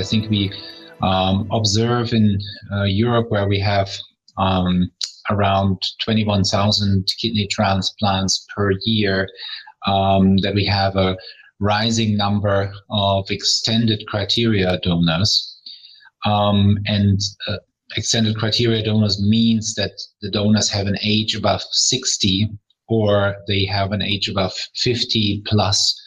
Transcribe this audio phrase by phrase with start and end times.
[0.00, 0.50] think we
[1.02, 2.38] um, observe in
[2.72, 3.90] uh, Europe where we have
[4.38, 4.90] um,
[5.30, 9.28] around 21,000 kidney transplants per year,
[9.86, 11.16] um, that we have a
[11.60, 15.48] rising number of extended criteria donors.
[16.24, 17.58] Um, and uh,
[17.96, 22.48] extended criteria donors means that the donors have an age above 60
[22.88, 26.01] or they have an age above 50 plus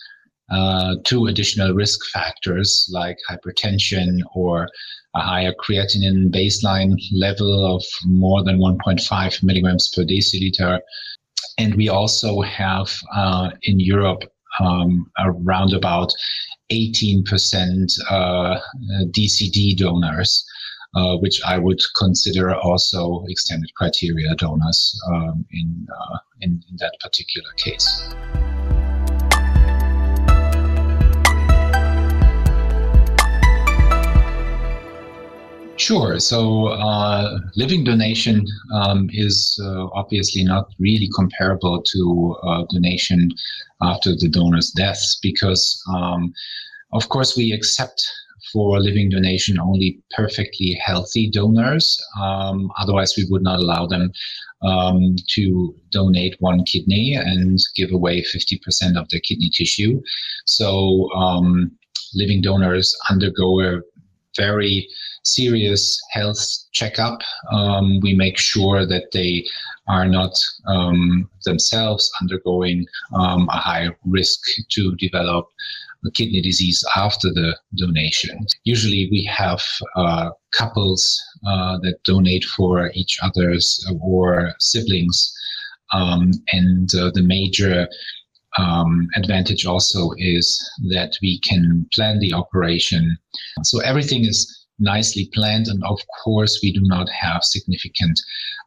[0.52, 4.68] uh, two additional risk factors like hypertension or
[5.16, 10.80] a higher creatinine baseline level of more than 1.5 milligrams per deciliter.
[11.58, 14.24] And we also have uh, in Europe
[14.60, 16.12] um, around about
[16.72, 18.60] 18% uh,
[19.12, 20.46] DCD donors.
[20.98, 26.96] Uh, which I would consider also extended criteria donors um, in, uh, in, in that
[27.02, 28.16] particular case.
[35.78, 36.20] Sure.
[36.20, 43.32] So, uh, living donation um, is uh, obviously not really comparable to uh, donation
[43.82, 46.34] after the donor's death because, um,
[46.94, 48.02] of course, we accept
[48.54, 52.02] for living donation only perfectly healthy donors.
[52.22, 54.14] Um, otherwise, we would not allow them
[54.62, 60.02] um, to donate one kidney and give away 50% of their kidney tissue.
[60.46, 61.72] So, um,
[62.14, 63.82] living donors undergo a
[64.38, 64.88] very
[65.24, 66.40] serious health
[66.72, 67.22] checkup.
[67.52, 69.46] Um, we make sure that they
[69.88, 70.34] are not
[70.68, 74.40] um, themselves undergoing um, a high risk
[74.72, 75.48] to develop
[76.12, 78.46] kidney disease after the donation.
[78.64, 79.62] Usually, we have
[79.96, 85.34] uh, couples uh, that donate for each other's or siblings,
[85.94, 87.88] um, and uh, the major
[88.58, 93.18] um, advantage also is that we can plan the operation.
[93.64, 95.68] So everything is nicely planned.
[95.68, 98.20] And of course, we do not have significant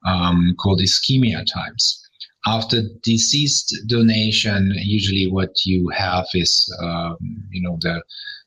[0.06, 2.02] um, cold ischemia times.
[2.46, 7.16] After deceased donation, usually what you have is, um,
[7.50, 8.02] you know, the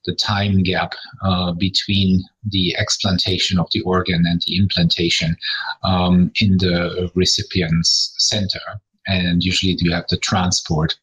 [0.05, 5.35] the time gap uh, between the explantation of the organ and the implantation
[5.83, 8.81] um, in the recipient's center.
[9.05, 10.97] And usually you have the transport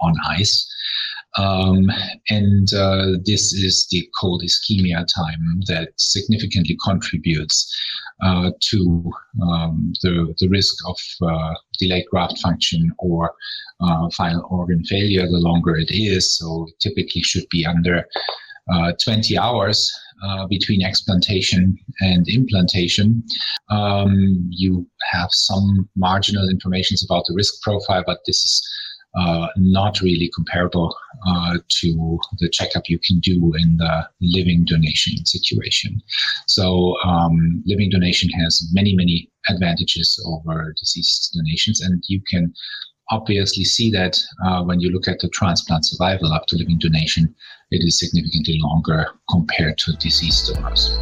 [0.00, 0.66] on ice.
[1.36, 1.90] Um,
[2.28, 7.72] and uh, this is the cold ischemia time that significantly contributes
[8.22, 9.10] uh, to
[9.42, 13.32] um, the, the risk of uh, delayed graft function or
[13.80, 16.36] uh, final organ failure the longer it is.
[16.36, 18.06] So it typically should be under
[18.72, 19.90] uh, 20 hours
[20.22, 23.22] uh, between explantation and implantation.
[23.70, 28.62] Um, you have some marginal information about the risk profile, but this is
[29.14, 30.94] uh, not really comparable
[31.26, 36.00] uh, to the checkup you can do in the living donation situation.
[36.46, 42.52] So, um, living donation has many, many advantages over deceased donations, and you can
[43.10, 47.34] obviously see that uh, when you look at the transplant survival after living donation,
[47.70, 50.96] it is significantly longer compared to deceased donors.